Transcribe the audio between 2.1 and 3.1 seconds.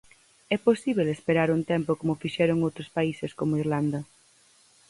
fixeron outros